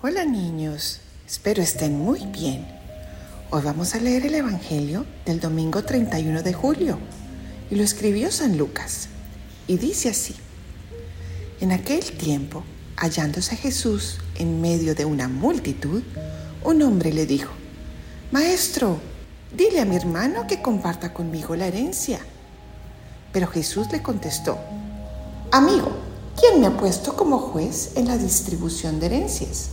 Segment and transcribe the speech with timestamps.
[0.00, 2.64] Hola niños, espero estén muy bien.
[3.50, 7.00] Hoy vamos a leer el Evangelio del domingo 31 de julio
[7.68, 9.08] y lo escribió San Lucas.
[9.66, 10.36] Y dice así,
[11.60, 12.62] en aquel tiempo,
[12.94, 16.04] hallándose Jesús en medio de una multitud,
[16.62, 17.50] un hombre le dijo,
[18.30, 19.00] Maestro,
[19.52, 22.20] dile a mi hermano que comparta conmigo la herencia.
[23.32, 24.60] Pero Jesús le contestó,
[25.50, 25.90] Amigo,
[26.38, 29.70] ¿quién me ha puesto como juez en la distribución de herencias?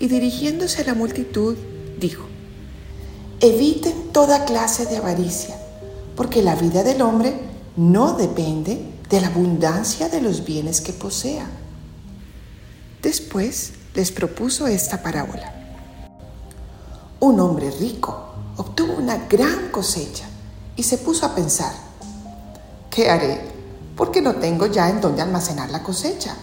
[0.00, 1.56] Y dirigiéndose a la multitud,
[1.98, 2.24] dijo,
[3.40, 5.56] Eviten toda clase de avaricia,
[6.16, 7.34] porque la vida del hombre
[7.76, 11.46] no depende de la abundancia de los bienes que posea.
[13.00, 15.54] Después les propuso esta parábola.
[17.20, 20.24] Un hombre rico obtuvo una gran cosecha
[20.74, 21.72] y se puso a pensar,
[22.90, 23.40] ¿qué haré?
[23.96, 26.36] Porque no tengo ya en dónde almacenar la cosecha.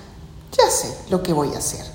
[0.57, 1.85] Ya sé lo que voy a hacer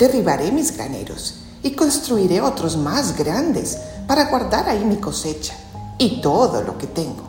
[0.00, 5.54] derribaré mis graneros y construiré otros más grandes para guardar ahí mi cosecha
[5.98, 7.28] y todo lo que tengo.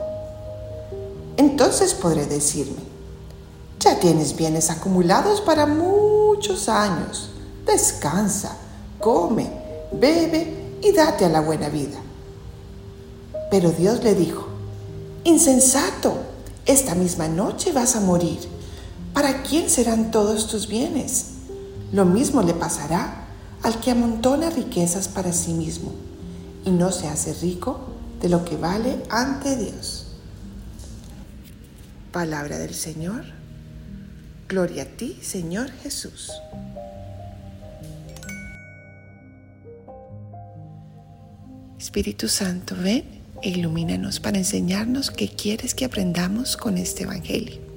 [1.36, 2.82] Entonces podré decirme,
[3.78, 7.32] ya tienes bienes acumulados para muchos años,
[7.66, 8.56] descansa,
[9.00, 9.52] come,
[9.92, 11.98] bebe y date a la buena vida.
[13.50, 14.48] Pero Dios le dijo,
[15.26, 16.14] insensato,
[16.66, 18.40] esta misma noche vas a morir.
[19.14, 21.41] ¿Para quién serán todos tus bienes?
[21.92, 23.26] Lo mismo le pasará
[23.64, 25.94] al que amontona riquezas para sí mismo
[26.66, 27.82] y no se hace rico
[28.22, 30.08] de lo que vale ante Dios.
[32.12, 33.26] Palabra del Señor.
[34.48, 36.32] Gloria a ti, Señor Jesús.
[41.80, 47.71] Espíritu Santo, ven e ilumínanos para enseñarnos qué quieres que aprendamos con este Evangelio.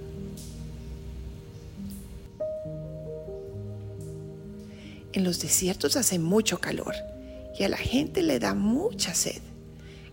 [5.14, 6.92] En los desiertos hace mucho calor
[7.56, 9.40] y a la gente le da mucha sed.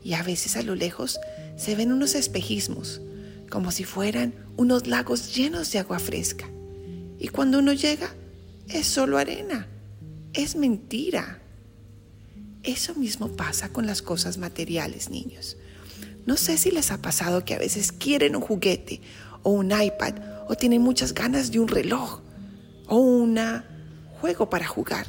[0.03, 1.19] Y a veces a lo lejos
[1.57, 3.01] se ven unos espejismos,
[3.49, 6.47] como si fueran unos lagos llenos de agua fresca.
[7.17, 8.13] Y cuando uno llega,
[8.69, 9.67] es solo arena.
[10.33, 11.41] Es mentira.
[12.61, 15.57] Eso mismo pasa con las cosas materiales, niños.
[16.27, 19.01] No sé si les ha pasado que a veces quieren un juguete
[19.41, 20.13] o un iPad
[20.47, 22.21] o tienen muchas ganas de un reloj
[22.85, 23.65] o una
[24.21, 25.07] juego para jugar.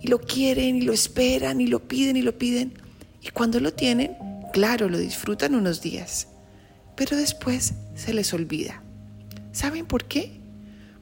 [0.00, 2.74] Y lo quieren y lo esperan y lo piden y lo piden.
[3.20, 4.16] Y cuando lo tienen,
[4.52, 6.28] claro, lo disfrutan unos días.
[6.94, 8.82] Pero después se les olvida.
[9.52, 10.40] ¿Saben por qué?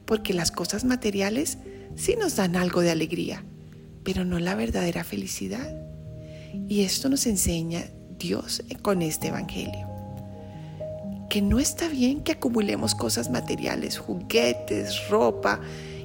[0.05, 1.59] Porque las cosas materiales
[1.95, 3.43] sí nos dan algo de alegría,
[4.03, 5.75] pero no la verdadera felicidad.
[6.67, 7.85] Y esto nos enseña
[8.17, 9.87] Dios con este Evangelio.
[11.29, 15.59] Que no está bien que acumulemos cosas materiales, juguetes, ropa,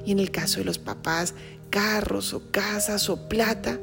[0.05, 1.33] y en el caso de los papás,
[1.69, 3.79] carros o casas o plata.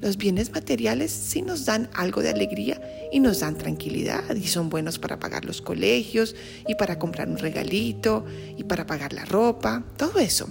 [0.00, 2.80] Los bienes materiales sí nos dan algo de alegría
[3.12, 6.34] y nos dan tranquilidad y son buenos para pagar los colegios
[6.66, 8.24] y para comprar un regalito
[8.56, 10.48] y para pagar la ropa, todo eso.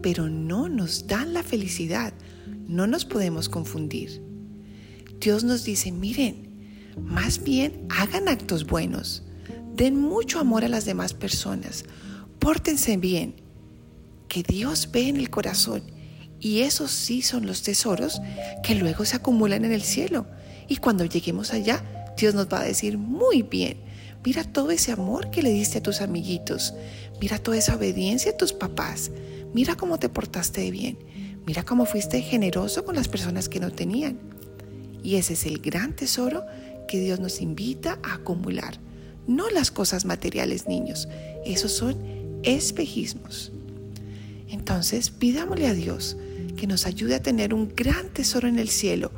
[0.00, 2.14] Pero no nos dan la felicidad,
[2.66, 4.22] no nos podemos confundir.
[5.20, 6.52] Dios nos dice, miren,
[6.96, 9.24] más bien hagan actos buenos,
[9.74, 11.84] den mucho amor a las demás personas,
[12.42, 13.36] pórtense bien,
[14.26, 15.84] que Dios ve en el corazón.
[16.40, 18.20] Y esos sí son los tesoros
[18.64, 20.26] que luego se acumulan en el cielo.
[20.66, 21.84] Y cuando lleguemos allá,
[22.18, 23.76] Dios nos va a decir, muy bien,
[24.24, 26.74] mira todo ese amor que le diste a tus amiguitos,
[27.20, 29.12] mira toda esa obediencia a tus papás,
[29.54, 30.98] mira cómo te portaste bien,
[31.46, 34.18] mira cómo fuiste generoso con las personas que no tenían.
[35.04, 36.44] Y ese es el gran tesoro
[36.88, 38.80] que Dios nos invita a acumular.
[39.28, 41.08] No las cosas materiales, niños,
[41.44, 43.52] esos son espejismos.
[44.48, 46.16] Entonces pidámosle a Dios
[46.56, 49.10] que nos ayude a tener un gran tesoro en el cielo,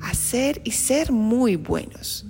[0.00, 2.24] a ser y ser muy buenos,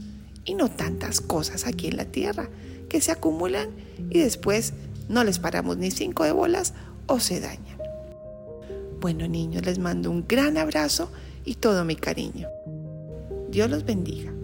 [0.44, 2.48] y no tantas cosas aquí en la tierra
[2.88, 3.68] que se acumulan
[4.10, 4.72] y después
[5.08, 6.74] no les paramos ni cinco de bolas
[7.06, 7.78] o se dañan.
[9.00, 11.10] Bueno niños, les mando un gran abrazo
[11.44, 12.48] y todo mi cariño.
[13.50, 14.37] Dios los bendiga.